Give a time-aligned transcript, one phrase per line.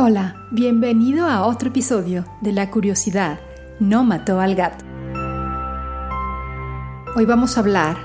[0.00, 3.40] Hola, bienvenido a otro episodio de La curiosidad
[3.80, 4.84] no mató al gato.
[7.16, 7.96] Hoy vamos a hablar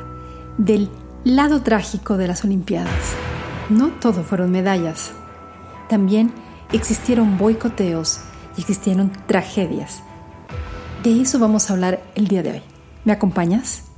[0.57, 0.89] del
[1.23, 3.13] lado trágico de las Olimpiadas.
[3.69, 5.11] No todo fueron medallas.
[5.87, 6.33] También
[6.71, 8.21] existieron boicoteos
[8.57, 10.01] y existieron tragedias.
[11.03, 12.61] De eso vamos a hablar el día de hoy.
[13.05, 13.92] ¿Me acompañas?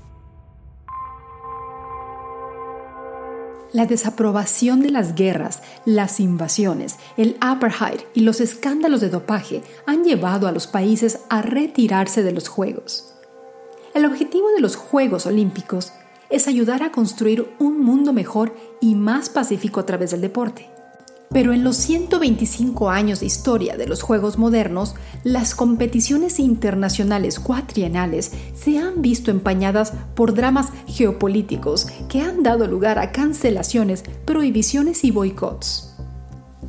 [3.76, 10.06] La desaprobación de las guerras, las invasiones, el apartheid y los escándalos de dopaje han
[10.06, 13.14] llevado a los países a retirarse de los Juegos.
[13.94, 15.92] El objetivo de los Juegos Olímpicos
[16.30, 20.70] es ayudar a construir un mundo mejor y más pacífico a través del deporte.
[21.36, 28.32] Pero en los 125 años de historia de los Juegos modernos, las competiciones internacionales cuatrienales
[28.54, 35.12] se han visto empañadas por dramas geopolíticos que han dado lugar a cancelaciones, prohibiciones y
[35.12, 35.94] boicots.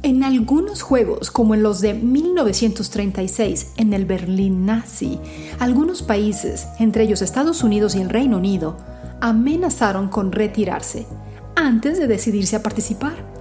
[0.02, 5.20] En algunos juegos, como en los de 1936 en el Berlín nazi,
[5.60, 8.76] algunos países, entre ellos Estados Unidos y el Reino Unido,
[9.20, 11.06] amenazaron con retirarse
[11.54, 13.35] antes de decidirse a participar.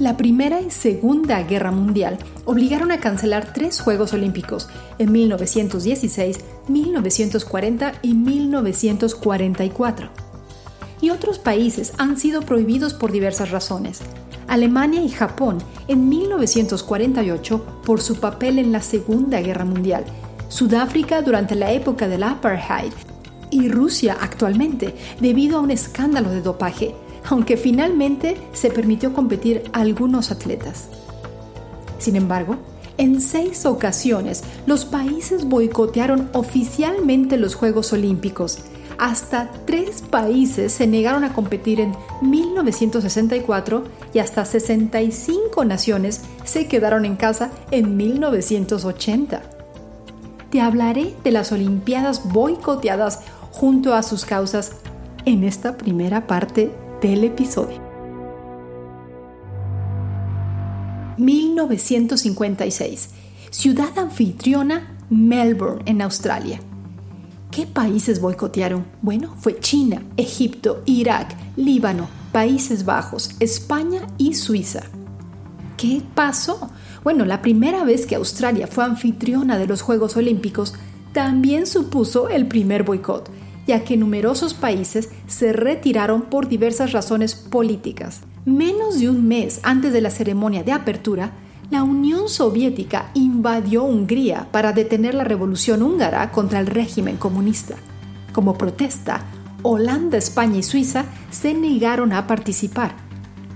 [0.00, 7.92] La Primera y Segunda Guerra Mundial obligaron a cancelar tres Juegos Olímpicos en 1916, 1940
[8.02, 10.08] y 1944.
[11.00, 14.00] Y otros países han sido prohibidos por diversas razones.
[14.48, 20.04] Alemania y Japón en 1948 por su papel en la Segunda Guerra Mundial,
[20.48, 22.92] Sudáfrica durante la época del apartheid
[23.50, 26.96] y Rusia actualmente debido a un escándalo de dopaje
[27.28, 30.88] aunque finalmente se permitió competir algunos atletas.
[31.98, 32.56] Sin embargo,
[32.96, 38.58] en seis ocasiones los países boicotearon oficialmente los Juegos Olímpicos.
[38.98, 47.04] Hasta tres países se negaron a competir en 1964 y hasta 65 naciones se quedaron
[47.04, 49.42] en casa en 1980.
[50.50, 53.20] Te hablaré de las Olimpiadas boicoteadas
[53.50, 54.72] junto a sus causas
[55.24, 56.70] en esta primera parte
[57.04, 57.78] del episodio.
[61.18, 63.10] 1956.
[63.50, 66.60] Ciudad anfitriona Melbourne, en Australia.
[67.50, 68.86] ¿Qué países boicotearon?
[69.02, 74.84] Bueno, fue China, Egipto, Irak, Líbano, Países Bajos, España y Suiza.
[75.76, 76.70] ¿Qué pasó?
[77.04, 80.72] Bueno, la primera vez que Australia fue anfitriona de los Juegos Olímpicos
[81.12, 83.30] también supuso el primer boicot
[83.66, 88.20] ya que numerosos países se retiraron por diversas razones políticas.
[88.44, 91.32] Menos de un mes antes de la ceremonia de apertura,
[91.70, 97.76] la Unión Soviética invadió Hungría para detener la revolución húngara contra el régimen comunista.
[98.32, 99.24] Como protesta,
[99.62, 102.94] Holanda, España y Suiza se negaron a participar.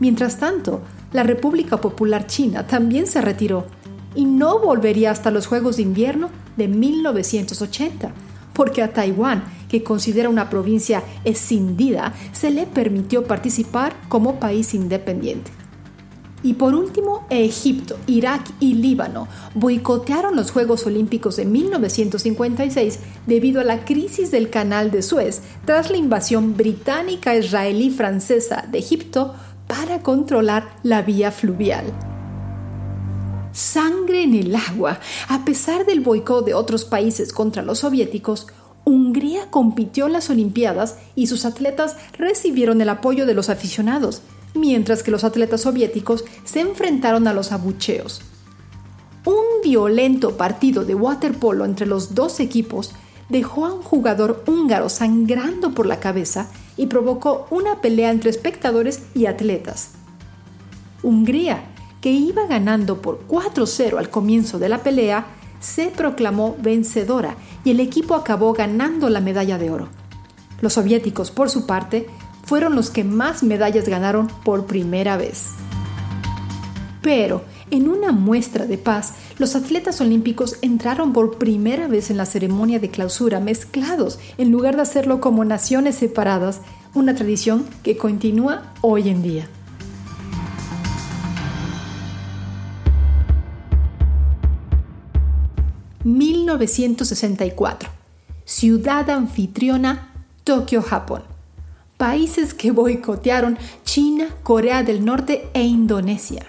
[0.01, 0.81] Mientras tanto,
[1.13, 3.67] la República Popular China también se retiró
[4.15, 8.13] y no volvería hasta los Juegos de Invierno de 1980,
[8.55, 15.51] porque a Taiwán que considera una provincia escindida, se le permitió participar como país independiente.
[16.43, 23.65] Y por último, Egipto, Irak y Líbano boicotearon los Juegos Olímpicos de 1956 debido a
[23.65, 29.35] la crisis del Canal de Suez tras la invasión británica, israelí francesa de Egipto
[29.67, 31.87] para controlar la vía fluvial.
[33.53, 35.01] Sangre en el agua.
[35.29, 38.47] A pesar del boicot de otros países contra los soviéticos,
[38.89, 44.23] Hungría compitió en las Olimpiadas y sus atletas recibieron el apoyo de los aficionados,
[44.55, 48.23] mientras que los atletas soviéticos se enfrentaron a los abucheos.
[49.27, 52.93] Un violento partido de waterpolo entre los dos equipos
[53.29, 59.03] dejó a un jugador húngaro sangrando por la cabeza y provocó una pelea entre espectadores
[59.15, 59.91] y atletas.
[61.03, 61.63] Hungría,
[62.01, 65.27] que iba ganando por 4-0 al comienzo de la pelea,
[65.61, 69.89] se proclamó vencedora y el equipo acabó ganando la medalla de oro.
[70.61, 72.09] Los soviéticos, por su parte,
[72.45, 75.51] fueron los que más medallas ganaron por primera vez.
[77.03, 82.27] Pero, en una muestra de paz, los atletas olímpicos entraron por primera vez en la
[82.27, 86.61] ceremonia de clausura mezclados, en lugar de hacerlo como naciones separadas,
[86.95, 89.49] una tradición que continúa hoy en día.
[96.05, 97.91] 1964.
[98.45, 100.13] Ciudad anfitriona,
[100.45, 101.23] Tokio, Japón.
[101.97, 106.47] Países que boicotearon China, Corea del Norte e Indonesia.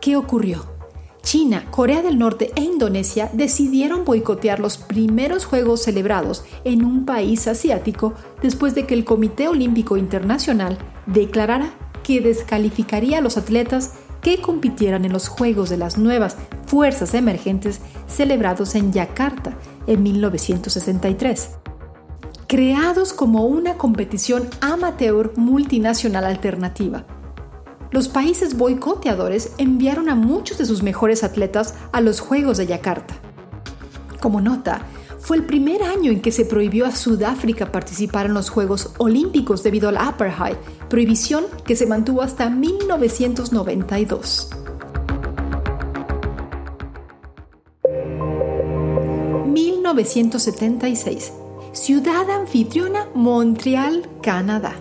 [0.00, 0.78] ¿Qué ocurrió?
[1.22, 7.46] China, Corea del Norte e Indonesia decidieron boicotear los primeros Juegos celebrados en un país
[7.48, 13.94] asiático después de que el Comité Olímpico Internacional declarara que descalificaría a los atletas
[14.28, 16.36] que compitieran en los Juegos de las Nuevas
[16.66, 21.52] Fuerzas Emergentes celebrados en Yakarta en 1963.
[22.46, 27.06] Creados como una competición amateur multinacional alternativa,
[27.90, 33.14] los países boicoteadores enviaron a muchos de sus mejores atletas a los Juegos de Yakarta.
[34.20, 34.82] Como nota,
[35.18, 39.62] fue el primer año en que se prohibió a Sudáfrica participar en los Juegos Olímpicos
[39.62, 40.56] debido al apartheid,
[40.88, 44.50] prohibición que se mantuvo hasta 1992.
[49.46, 51.32] 1976.
[51.72, 54.74] Ciudad anfitriona Montreal, Canadá.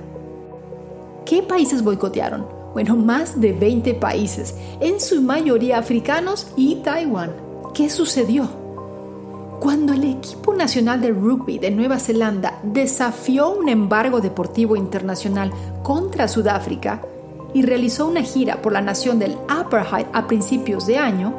[1.26, 2.58] ¿Qué países boicotearon?
[2.78, 7.36] bueno, más de 20 países, en su mayoría africanos y Taiwán.
[7.74, 8.67] ¿Qué sucedió?
[9.60, 15.52] Cuando el equipo nacional de rugby de Nueva Zelanda desafió un embargo deportivo internacional
[15.82, 17.02] contra Sudáfrica
[17.54, 21.34] y realizó una gira por la nación del apartheid a principios de año,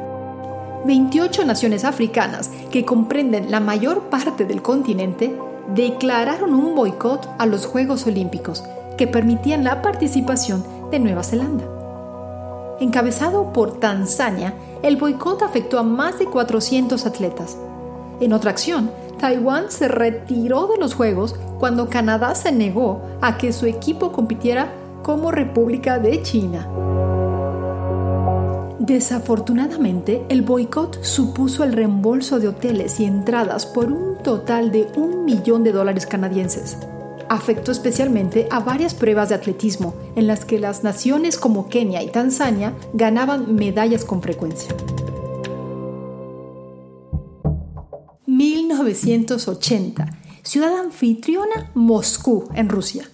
[0.85, 5.33] 28 naciones africanas que comprenden la mayor parte del continente
[5.73, 8.63] declararon un boicot a los Juegos Olímpicos
[8.97, 11.65] que permitían la participación de Nueva Zelanda.
[12.81, 17.57] Encabezado por Tanzania, el boicot afectó a más de 400 atletas.
[18.19, 23.53] En otra acción, Taiwán se retiró de los Juegos cuando Canadá se negó a que
[23.53, 24.71] su equipo compitiera
[25.03, 26.67] como República de China.
[28.79, 35.25] Desafortunadamente, el boicot supuso el reembolso de hoteles y entradas por un total de un
[35.25, 36.77] millón de dólares canadienses
[37.29, 42.09] afectó especialmente a varias pruebas de atletismo en las que las naciones como Kenia y
[42.09, 44.75] Tanzania ganaban medallas con frecuencia.
[48.83, 50.09] 1980.
[50.43, 53.09] Ciudad anfitriona Moscú, en Rusia.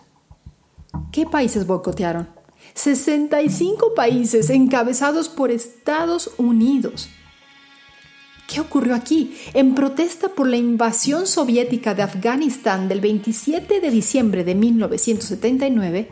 [1.11, 2.29] ¿Qué países boicotearon?
[2.73, 7.09] 65 países encabezados por Estados Unidos.
[8.47, 9.35] ¿Qué ocurrió aquí?
[9.53, 16.09] En protesta por la invasión soviética de Afganistán del 27 de diciembre de 1979,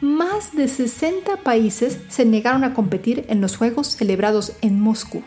[0.00, 5.22] más de 60 países se negaron a competir en los Juegos celebrados en Moscú.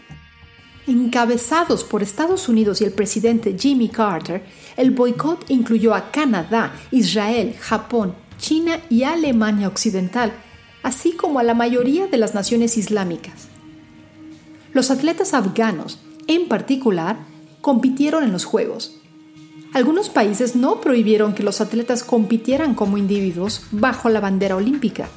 [0.88, 4.44] Encabezados por Estados Unidos y el presidente Jimmy Carter,
[4.78, 10.34] el boicot incluyó a Canadá, Israel, Japón, China y Alemania Occidental,
[10.84, 13.48] así como a la mayoría de las naciones islámicas.
[14.74, 17.18] Los atletas afganos, en particular,
[17.62, 18.98] compitieron en los Juegos.
[19.74, 25.10] Algunos países no prohibieron que los atletas compitieran como individuos bajo la bandera olímpica,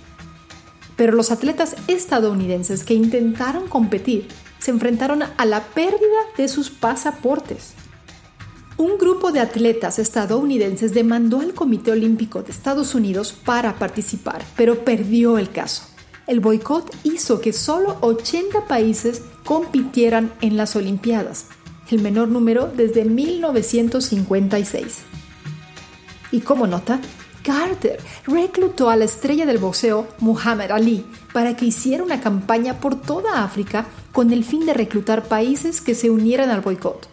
[0.96, 4.26] pero los atletas estadounidenses que intentaron competir
[4.58, 7.74] se enfrentaron a la pérdida de sus pasaportes.
[8.76, 14.84] Un grupo de atletas estadounidenses demandó al Comité Olímpico de Estados Unidos para participar, pero
[14.84, 15.82] perdió el caso.
[16.28, 21.46] El boicot hizo que solo 80 países compitieran en las Olimpiadas,
[21.90, 24.98] el menor número desde 1956.
[26.30, 27.00] Y como nota,
[27.42, 33.00] Carter reclutó a la estrella del boxeo Muhammad Ali para que hiciera una campaña por
[33.00, 37.08] toda África con el fin de reclutar países que se unieran al boicot.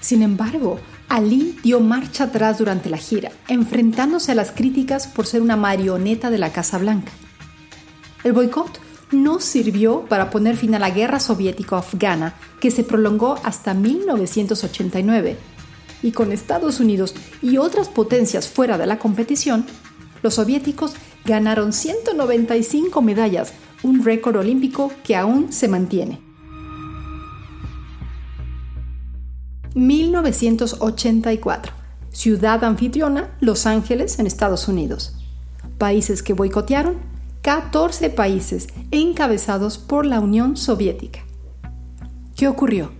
[0.00, 5.42] Sin embargo, Ali dio marcha atrás durante la gira, enfrentándose a las críticas por ser
[5.42, 7.12] una marioneta de la Casa Blanca.
[8.24, 8.80] El boicot
[9.12, 15.36] no sirvió para poner fin a la guerra soviético-afgana que se prolongó hasta 1989.
[16.02, 19.64] Y con Estados Unidos y otras potencias fuera de la competición,
[20.22, 20.94] los soviéticos
[21.24, 26.20] ganaron 195 medallas, un récord olímpico que aún se mantiene.
[29.74, 31.72] 1984.
[32.10, 35.14] Ciudad anfitriona, Los Ángeles, en Estados Unidos.
[35.78, 36.96] Países que boicotearon,
[37.40, 41.20] 14 países encabezados por la Unión Soviética.
[42.36, 42.92] ¿Qué ocurrió?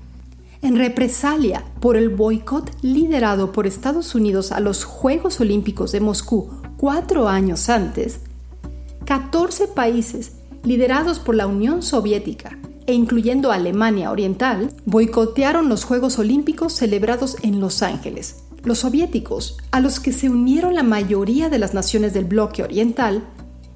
[0.62, 6.50] En represalia por el boicot liderado por Estados Unidos a los Juegos Olímpicos de Moscú
[6.76, 8.21] cuatro años antes,
[9.04, 16.73] 14 países liderados por la Unión Soviética e incluyendo Alemania Oriental, boicotearon los Juegos Olímpicos
[16.75, 18.45] celebrados en Los Ángeles.
[18.62, 23.25] Los soviéticos, a los que se unieron la mayoría de las naciones del bloque oriental,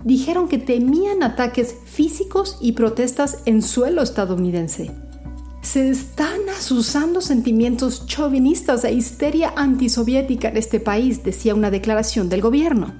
[0.04, 4.92] dijeron que temían ataques físicos y protestas en suelo estadounidense.
[5.66, 12.40] Se están asusando sentimientos chauvinistas e histeria antisoviética en este país, decía una declaración del
[12.40, 12.94] gobierno.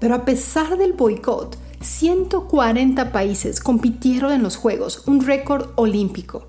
[0.00, 6.48] Pero a pesar del boicot, 140 países compitieron en los Juegos, un récord olímpico.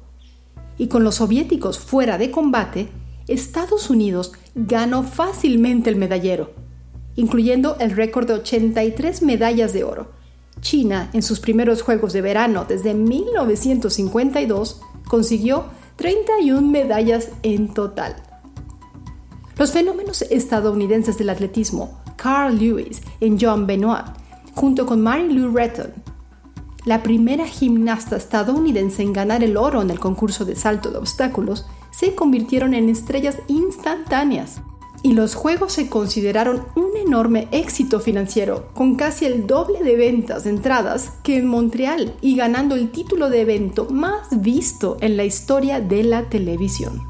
[0.77, 2.87] Y con los soviéticos fuera de combate,
[3.27, 6.53] Estados Unidos ganó fácilmente el medallero
[7.17, 10.11] incluyendo el récord de 83 medallas de oro,
[10.61, 18.15] China, en sus primeros Juegos de Verano desde 1952, consiguió 31 medallas en total.
[19.57, 24.05] Los fenómenos estadounidenses del atletismo, Carl Lewis y John Benoit,
[24.53, 25.93] junto con Mary Lou Retton,
[26.85, 31.65] la primera gimnasta estadounidense en ganar el oro en el concurso de salto de obstáculos,
[31.91, 34.61] se convirtieron en estrellas instantáneas.
[35.05, 40.45] Y los Juegos se consideraron un enorme éxito financiero, con casi el doble de ventas
[40.45, 45.23] de entradas que en Montreal y ganando el título de evento más visto en la
[45.23, 47.03] historia de la televisión.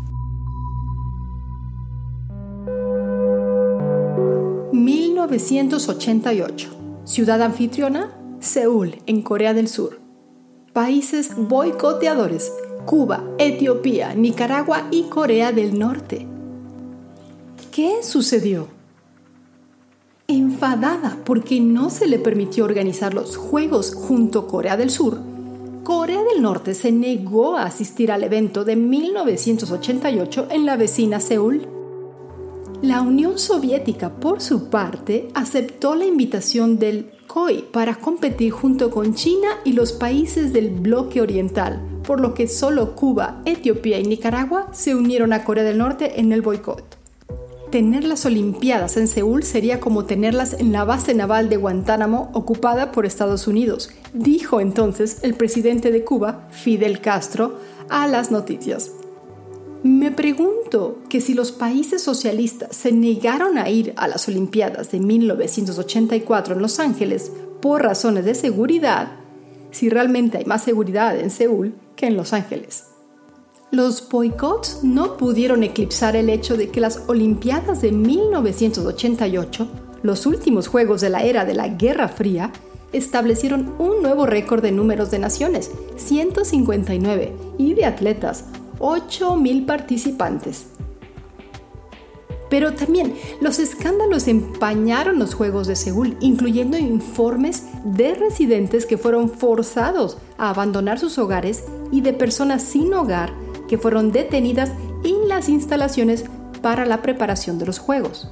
[4.73, 6.71] 1988.
[7.05, 10.01] Ciudad anfitriona, Seúl, en Corea del Sur.
[10.73, 12.51] Países boicoteadores,
[12.85, 16.34] Cuba, Etiopía, Nicaragua y Corea del Norte.
[17.75, 18.69] ¿Qué sucedió?
[20.29, 25.19] Enfadada porque no se le permitió organizar los Juegos junto a Corea del Sur,
[25.83, 31.67] Corea del Norte se negó a asistir al evento de 1988 en la vecina Seúl.
[32.81, 39.15] La Unión Soviética, por su parte, aceptó la invitación del COI para competir junto con
[39.15, 44.69] China y los países del bloque oriental, por lo que solo Cuba, Etiopía y Nicaragua
[44.71, 46.94] se unieron a Corea del Norte en el boicot.
[47.75, 52.93] Tener las Olimpiadas en Seúl sería como tenerlas en la base naval de Guantánamo ocupada
[52.93, 58.91] por Estados Unidos, dijo entonces el presidente de Cuba, Fidel Castro, a las noticias.
[59.83, 65.01] Me pregunto que si los países socialistas se negaron a ir a las Olimpiadas de
[65.01, 67.29] 1984 en Los Ángeles
[67.61, 69.17] por razones de seguridad,
[69.71, 72.94] si realmente hay más seguridad en Seúl que en Los Ángeles.
[73.71, 79.67] Los boicots no pudieron eclipsar el hecho de que las Olimpiadas de 1988,
[80.03, 82.51] los últimos Juegos de la era de la Guerra Fría,
[82.93, 88.45] establecieron un nuevo récord de números de naciones, 159, y de atletas,
[88.77, 90.67] 8.000 participantes.
[92.47, 99.31] Pero también los escándalos empañaron los Juegos de Seúl, incluyendo informes de residentes que fueron
[99.31, 103.33] forzados a abandonar sus hogares y de personas sin hogar
[103.67, 104.71] que fueron detenidas
[105.03, 106.25] en las instalaciones
[106.61, 108.29] para la preparación de los Juegos.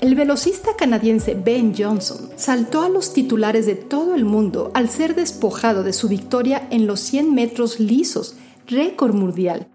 [0.00, 5.14] El velocista canadiense Ben Johnson saltó a los titulares de todo el mundo al ser
[5.14, 8.34] despojado de su victoria en los 100 metros lisos
[8.66, 9.66] récord mundial,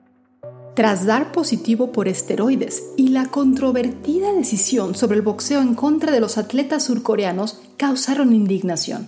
[0.75, 6.19] tras dar positivo por esteroides y la controvertida decisión sobre el boxeo en contra de
[6.19, 9.07] los atletas surcoreanos causaron indignación.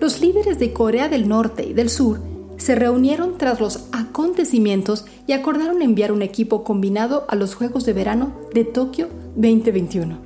[0.00, 2.20] Los líderes de Corea del Norte y del Sur
[2.56, 7.92] se reunieron tras los acontecimientos y acordaron enviar un equipo combinado a los Juegos de
[7.92, 10.18] Verano de Tokio 2021.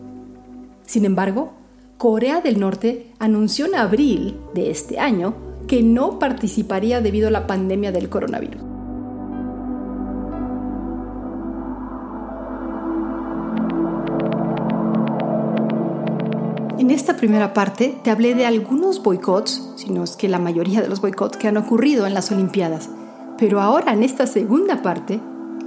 [0.87, 1.53] Sin embargo,
[1.99, 5.35] Corea del Norte anunció en abril de este año
[5.67, 8.70] que no participaría debido a la pandemia del coronavirus.
[16.81, 20.81] En esta primera parte te hablé de algunos boicots, si no es que la mayoría
[20.81, 22.89] de los boicots que han ocurrido en las Olimpiadas.
[23.37, 25.21] Pero ahora en esta segunda parte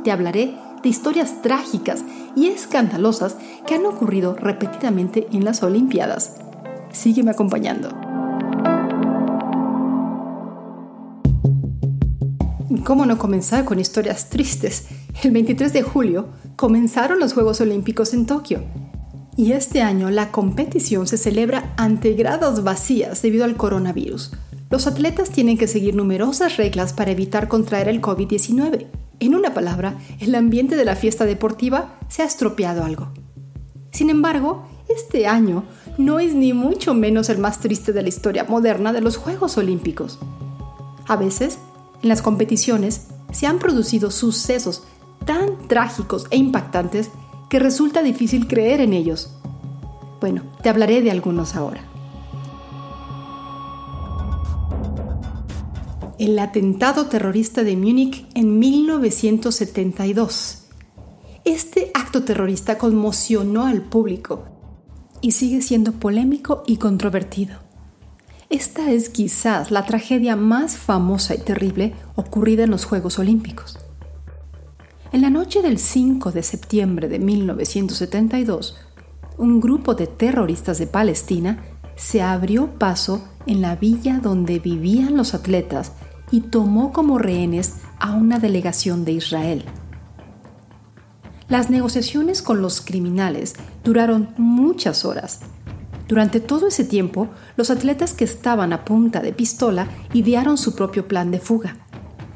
[0.04, 2.04] te hablaré de historias trágicas
[2.36, 6.38] y escandalosas que han ocurrido repetidamente en las Olimpiadas.
[6.92, 7.90] Sígueme acompañando.
[12.84, 14.88] ¿Cómo no comenzar con historias tristes?
[15.22, 18.64] El 23 de julio comenzaron los Juegos Olímpicos en Tokio.
[19.36, 24.32] Y este año la competición se celebra ante gradas vacías debido al coronavirus.
[24.70, 28.88] Los atletas tienen que seguir numerosas reglas para evitar contraer el COVID-19.
[29.20, 33.10] En una palabra, el ambiente de la fiesta deportiva se ha estropeado algo.
[33.92, 35.64] Sin embargo, este año
[35.98, 39.58] no es ni mucho menos el más triste de la historia moderna de los Juegos
[39.58, 40.20] Olímpicos.
[41.08, 41.58] A veces
[42.02, 44.84] en las competiciones se han producido sucesos
[45.26, 47.10] tan trágicos e impactantes
[47.54, 49.30] que resulta difícil creer en ellos.
[50.20, 51.84] Bueno, te hablaré de algunos ahora.
[56.18, 60.64] El atentado terrorista de Múnich en 1972.
[61.46, 64.46] Este acto terrorista conmocionó al público
[65.22, 67.58] y sigue siendo polémico y controvertido.
[68.50, 73.78] Esta es quizás la tragedia más famosa y terrible ocurrida en los Juegos Olímpicos.
[75.14, 78.76] En la noche del 5 de septiembre de 1972,
[79.38, 81.64] un grupo de terroristas de Palestina
[81.96, 85.94] se abrió paso en la villa donde vivían los atletas
[86.32, 89.64] y tomó como rehenes a una delegación de Israel.
[91.48, 93.54] Las negociaciones con los criminales
[93.84, 95.42] duraron muchas horas
[96.08, 101.08] Durante todo ese tiempo, los atletas que estaban a punta de pistola idearon su propio
[101.08, 101.78] plan de fuga.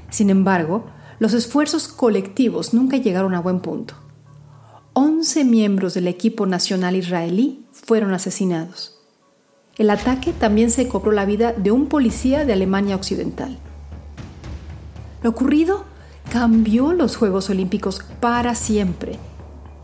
[0.09, 0.85] Sin embargo,
[1.19, 3.95] los esfuerzos colectivos nunca llegaron a buen punto.
[4.93, 8.99] 11 miembros del equipo nacional israelí fueron asesinados.
[9.77, 13.59] El ataque también se cobró la vida de un policía de Alemania Occidental.
[15.21, 15.85] Lo ocurrido
[16.31, 19.19] cambió los Juegos Olímpicos para siempre.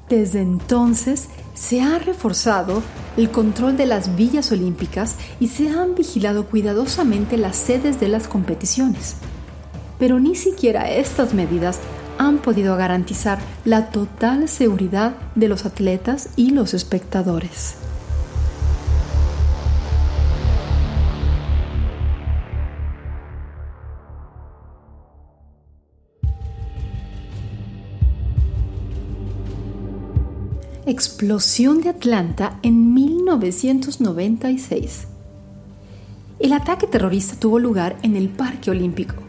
[0.09, 2.81] Desde entonces se ha reforzado
[3.17, 8.27] el control de las villas olímpicas y se han vigilado cuidadosamente las sedes de las
[8.27, 9.15] competiciones.
[10.03, 11.79] Pero ni siquiera estas medidas
[12.17, 17.75] han podido garantizar la total seguridad de los atletas y los espectadores.
[30.85, 35.07] Explosión de Atlanta en 1996.
[36.39, 39.22] El ataque terrorista tuvo lugar en el Parque Olímpico.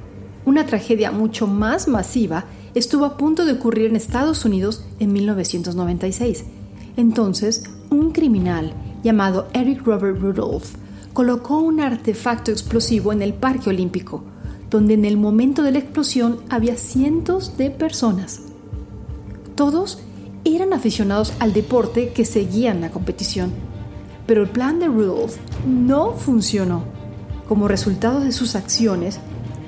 [0.46, 6.44] Una tragedia mucho más masiva estuvo a punto de ocurrir en Estados Unidos en 1996.
[6.96, 10.74] Entonces, un criminal llamado Eric Robert Rudolph
[11.12, 14.22] colocó un artefacto explosivo en el Parque Olímpico,
[14.68, 18.40] donde en el momento de la explosión había cientos de personas.
[19.54, 20.00] Todos
[20.44, 23.52] eran aficionados al deporte que seguían la competición.
[24.26, 25.36] Pero el plan de Rudolph
[25.66, 26.84] no funcionó.
[27.48, 29.20] Como resultado de sus acciones,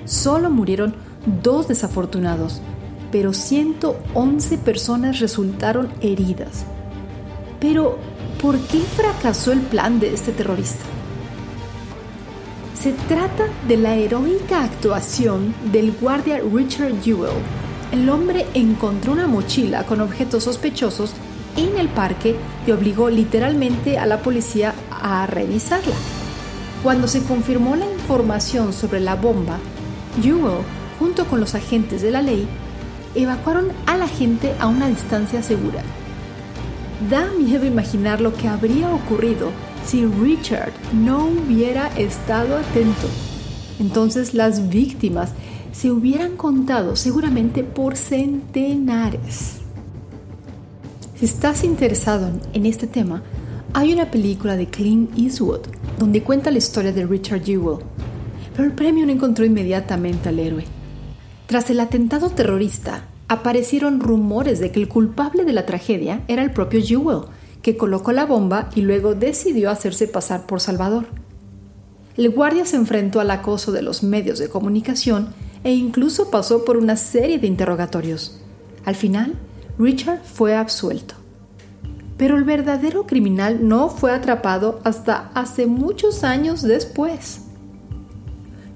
[0.07, 0.95] solo murieron
[1.43, 2.61] dos desafortunados,
[3.13, 6.65] pero 111 personas resultaron heridas.
[7.61, 7.99] Pero,
[8.41, 10.85] ¿por qué fracasó el plan de este terrorista?
[12.75, 17.43] Se trata de la heroica actuación del guardia Richard Jewell,
[17.93, 21.13] el hombre encontró una mochila con objetos sospechosos
[21.57, 22.37] en el parque
[22.67, 25.95] y obligó literalmente a la policía a revisarla.
[26.83, 29.59] Cuando se confirmó la información sobre la bomba,
[30.23, 30.63] Jewell,
[30.99, 32.47] junto con los agentes de la ley,
[33.15, 35.83] evacuaron a la gente a una distancia segura.
[37.11, 39.51] Da miedo imaginar lo que habría ocurrido
[39.85, 43.07] si Richard no hubiera estado atento.
[43.79, 45.33] Entonces las víctimas
[45.73, 49.59] se hubieran contado seguramente por centenares.
[51.19, 53.23] Si estás interesado en este tema,
[53.73, 55.61] hay una película de Clint Eastwood
[55.99, 57.79] donde cuenta la historia de Richard Jewell,
[58.57, 60.65] pero el premio no encontró inmediatamente al héroe.
[61.47, 66.53] Tras el atentado terrorista, aparecieron rumores de que el culpable de la tragedia era el
[66.53, 67.27] propio Jewell,
[67.61, 71.05] que colocó la bomba y luego decidió hacerse pasar por Salvador.
[72.17, 76.79] El guardia se enfrentó al acoso de los medios de comunicación e incluso pasó por
[76.79, 78.41] una serie de interrogatorios.
[78.87, 79.35] Al final,
[79.79, 81.15] Richard fue absuelto.
[82.17, 87.46] Pero el verdadero criminal no fue atrapado hasta hace muchos años después.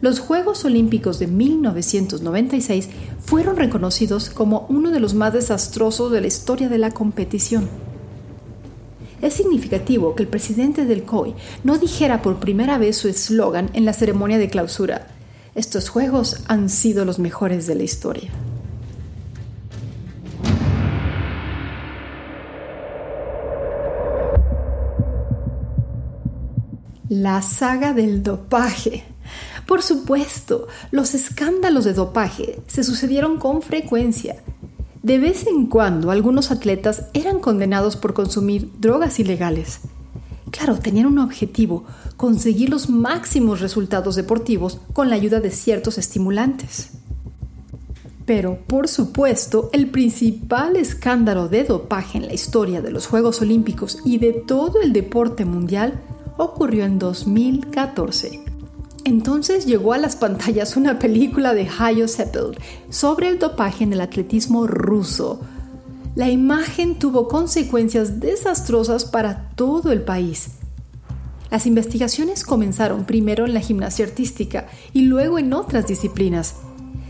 [0.01, 2.89] Los Juegos Olímpicos de 1996
[3.21, 7.69] fueron reconocidos como uno de los más desastrosos de la historia de la competición.
[9.21, 11.35] Es significativo que el presidente del COI
[11.65, 15.09] no dijera por primera vez su eslogan en la ceremonia de clausura,
[15.55, 18.31] estos juegos han sido los mejores de la historia.
[27.09, 29.03] La saga del dopaje.
[29.71, 34.43] Por supuesto, los escándalos de dopaje se sucedieron con frecuencia.
[35.05, 39.79] De vez en cuando algunos atletas eran condenados por consumir drogas ilegales.
[40.51, 41.85] Claro, tenían un objetivo,
[42.17, 46.91] conseguir los máximos resultados deportivos con la ayuda de ciertos estimulantes.
[48.27, 53.99] Pero, por supuesto, el principal escándalo de dopaje en la historia de los Juegos Olímpicos
[54.05, 56.01] y de todo el deporte mundial
[56.39, 58.50] ocurrió en 2014.
[59.05, 62.59] Entonces llegó a las pantallas una película de Hayo Seppel
[62.91, 65.41] sobre el dopaje en el atletismo ruso,
[66.17, 70.57] la imagen tuvo consecuencias desastrosas para todo el país.
[71.53, 76.57] Las investigaciones comenzaron primero en la gimnasia artística y luego en otras disciplinas.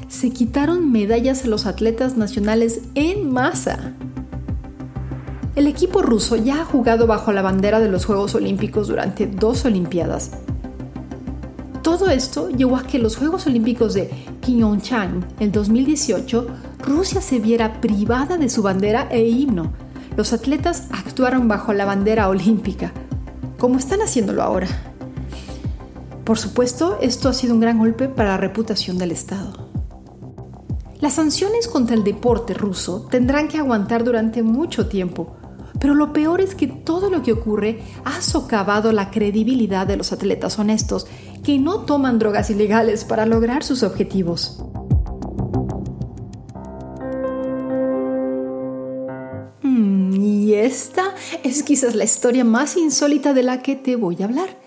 [0.08, 3.94] Se quitaron medallas a los atletas nacionales en masa.
[5.56, 9.64] El equipo ruso ya ha jugado bajo la bandera de los Juegos Olímpicos durante dos
[9.64, 10.32] Olimpiadas.
[12.00, 14.08] Todo esto llevó a que los Juegos Olímpicos de
[14.40, 16.46] Pyeongchang, el 2018,
[16.78, 19.74] Rusia se viera privada de su bandera e himno.
[20.16, 22.90] Los atletas actuaron bajo la bandera olímpica,
[23.58, 24.66] como están haciéndolo ahora.
[26.24, 29.68] Por supuesto, esto ha sido un gran golpe para la reputación del Estado.
[31.00, 35.36] Las sanciones contra el deporte ruso tendrán que aguantar durante mucho tiempo,
[35.80, 40.12] Pero lo peor es que todo lo que ocurre ha socavado la credibilidad de los
[40.12, 41.06] atletas honestos
[41.42, 44.62] que no toman drogas ilegales para lograr sus objetivos.
[49.62, 54.26] Mm, y esta es quizás la historia más insólita de la que te voy a
[54.26, 54.58] hablar.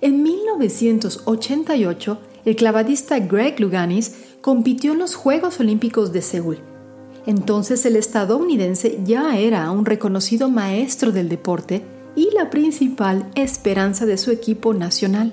[0.00, 6.73] En 1988, el clavadista Greg Luganis compitió en los Juegos Olímpicos de Seúl.
[7.26, 11.82] Entonces el estadounidense ya era un reconocido maestro del deporte
[12.16, 15.32] y la principal esperanza de su equipo nacional.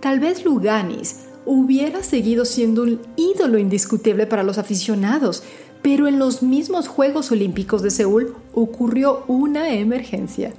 [0.00, 5.42] Tal vez Luganis hubiera seguido siendo un ídolo indiscutible para los aficionados,
[5.80, 10.52] pero en los mismos Juegos Olímpicos de Seúl ocurrió una emergencia.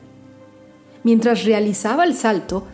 [1.04, 2.66] Mientras realizaba el salto,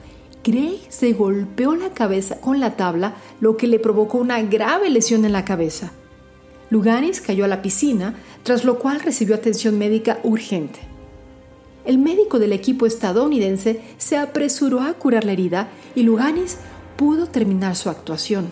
[0.44, 5.26] Greg se golpeó la cabeza con la tabla, lo que le provocó una grave lesión
[5.26, 5.92] en la cabeza.
[6.74, 10.80] Luganis cayó a la piscina, tras lo cual recibió atención médica urgente.
[11.86, 16.58] El médico del equipo estadounidense se apresuró a curar la herida y Luganis
[16.98, 18.50] pudo terminar su actuación.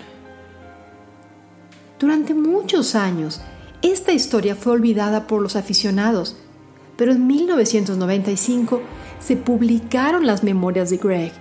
[1.97, 3.41] Durante muchos años,
[3.81, 6.37] esta historia fue olvidada por los aficionados,
[6.97, 8.83] pero en 1995
[9.19, 11.31] se publicaron las memorias de Greg,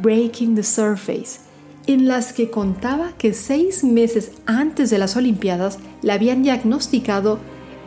[0.00, 1.40] Breaking the Surface,
[1.88, 7.38] en las que contaba que seis meses antes de las Olimpiadas le habían diagnosticado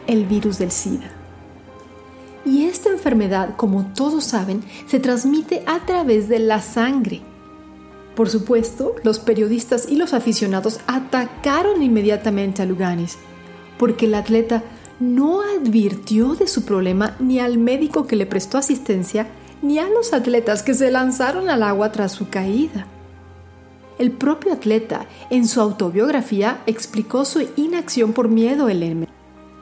[0.07, 1.11] el virus del SIDA.
[2.43, 7.21] Y esta enfermedad, como todos saben, se transmite a través de la sangre.
[8.15, 13.19] Por supuesto, los periodistas y los aficionados atacaron inmediatamente a Luganis,
[13.77, 14.63] porque el atleta
[14.99, 19.27] no advirtió de su problema ni al médico que le prestó asistencia
[19.61, 22.87] ni a los atletas que se lanzaron al agua tras su caída.
[23.97, 29.07] El propio atleta, en su autobiografía, explicó su inacción por miedo al M.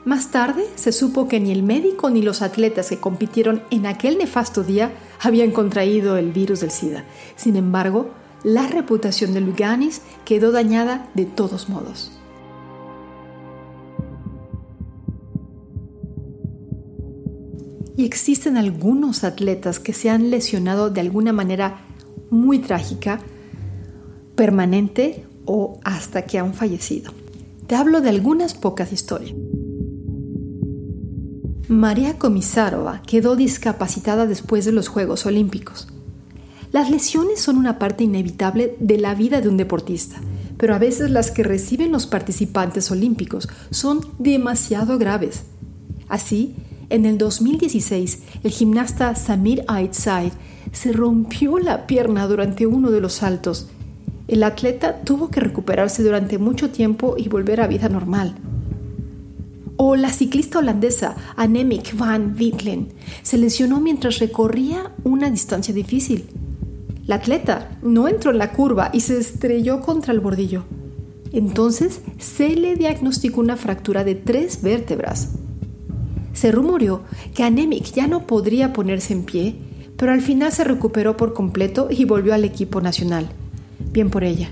[0.05, 4.17] Más tarde se supo que ni el médico ni los atletas que compitieron en aquel
[4.17, 7.03] nefasto día habían contraído el virus del SIDA.
[7.35, 8.09] Sin embargo,
[8.43, 12.11] la reputación de Luganis quedó dañada de todos modos.
[17.97, 21.81] Y existen algunos atletas que se han lesionado de alguna manera
[22.29, 23.19] muy trágica,
[24.39, 27.11] permanente o hasta que han fallecido.
[27.67, 29.35] Te hablo de algunas pocas historias.
[31.67, 35.89] María Komisarova quedó discapacitada después de los Juegos Olímpicos.
[36.71, 40.21] Las lesiones son una parte inevitable de la vida de un deportista,
[40.55, 45.43] pero a veces las que reciben los participantes olímpicos son demasiado graves.
[46.07, 46.55] Así,
[46.89, 50.31] en el 2016, el gimnasta Samir Aitzai
[50.71, 53.67] se rompió la pierna durante uno de los saltos.
[54.29, 58.35] El atleta tuvo que recuperarse durante mucho tiempo y volver a vida normal.
[59.75, 62.89] O la ciclista holandesa Annemiek van Wittlen
[63.23, 66.27] se lesionó mientras recorría una distancia difícil.
[67.07, 70.63] La atleta no entró en la curva y se estrelló contra el bordillo.
[71.31, 75.29] Entonces se le diagnosticó una fractura de tres vértebras.
[76.33, 77.01] Se rumoreó
[77.33, 79.55] que Anemic ya no podría ponerse en pie,
[79.97, 83.31] pero al final se recuperó por completo y volvió al equipo nacional.
[83.91, 84.51] Bien por ella.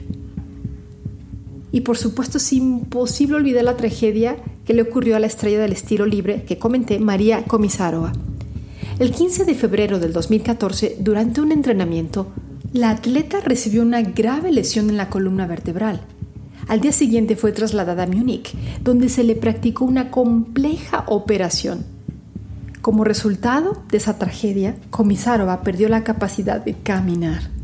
[1.71, 5.73] Y por supuesto es imposible olvidar la tragedia que le ocurrió a la estrella del
[5.73, 8.13] estilo libre que comenté, María Komisarova.
[8.99, 12.31] El 15 de febrero del 2014, durante un entrenamiento,
[12.73, 16.01] la atleta recibió una grave lesión en la columna vertebral.
[16.67, 21.85] Al día siguiente fue trasladada a Múnich, donde se le practicó una compleja operación.
[22.81, 27.56] Como resultado de esa tragedia, Komisarova perdió la capacidad de caminar.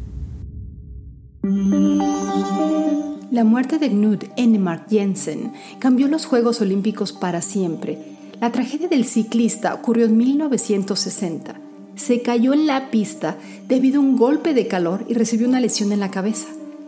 [3.31, 7.99] La muerte de Knud Ennemark Jensen cambió los Juegos Olímpicos para siempre.
[8.41, 11.55] La tragedia del ciclista ocurrió en 1960.
[11.95, 15.91] Se cayó en la pista debido a un golpe de calor y recibió una lesión
[15.91, 16.47] en la cabeza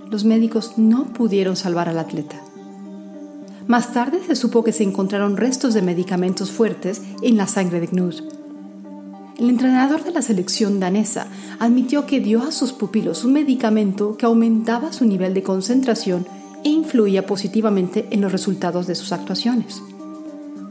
[0.10, 2.38] los médicos no pudieron salvar al atleta.
[3.68, 7.88] Más tarde se supo que se encontraron restos de medicamentos fuertes en la sangre de
[7.88, 8.45] Knud.
[9.38, 11.28] El entrenador de la selección danesa
[11.60, 16.26] admitió que dio a sus pupilos un medicamento que aumentaba su nivel de concentración
[16.64, 19.82] e influía positivamente en los resultados de sus actuaciones.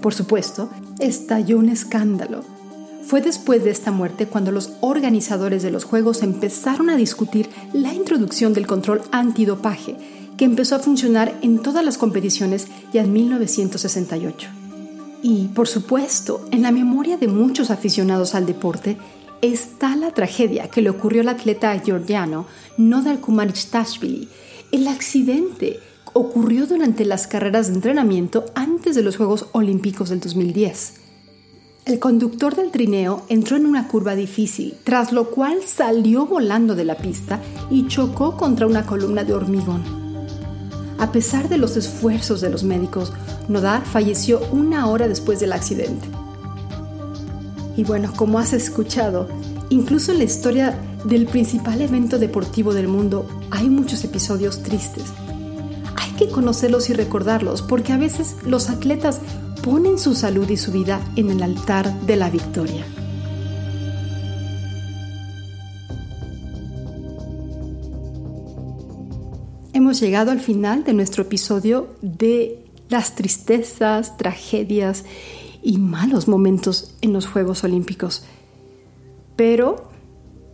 [0.00, 2.42] Por supuesto, estalló un escándalo
[3.06, 7.92] fue después de esta muerte cuando los organizadores de los Juegos empezaron a discutir la
[7.92, 9.96] introducción del control antidopaje,
[10.38, 14.63] que empezó a funcionar en todas las competiciones ya en 1968.
[15.26, 18.98] Y, por supuesto, en la memoria de muchos aficionados al deporte
[19.40, 22.44] está la tragedia que le ocurrió al atleta georgiano
[22.76, 23.20] Nodar
[23.70, 24.28] Tashvili.
[24.70, 25.80] El accidente
[26.12, 31.00] ocurrió durante las carreras de entrenamiento antes de los Juegos Olímpicos del 2010.
[31.86, 36.84] El conductor del trineo entró en una curva difícil, tras lo cual salió volando de
[36.84, 40.03] la pista y chocó contra una columna de hormigón.
[41.04, 43.12] A pesar de los esfuerzos de los médicos,
[43.46, 46.08] Nodar falleció una hora después del accidente.
[47.76, 49.28] Y bueno, como has escuchado,
[49.68, 55.04] incluso en la historia del principal evento deportivo del mundo hay muchos episodios tristes.
[55.94, 59.20] Hay que conocerlos y recordarlos porque a veces los atletas
[59.62, 62.86] ponen su salud y su vida en el altar de la victoria.
[69.94, 75.04] Hemos llegado al final de nuestro episodio de las tristezas, tragedias
[75.62, 78.24] y malos momentos en los Juegos Olímpicos.
[79.36, 79.88] Pero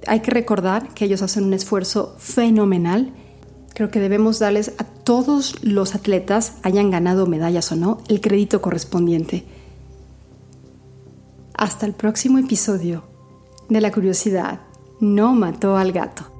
[0.07, 3.14] hay que recordar que ellos hacen un esfuerzo fenomenal
[3.72, 8.61] Creo que debemos darles a todos los atletas, hayan ganado medallas o no, el crédito
[8.61, 9.46] correspondiente.
[11.55, 13.05] Hasta el próximo episodio
[13.70, 14.61] de La curiosidad
[15.00, 16.39] no mató al gato.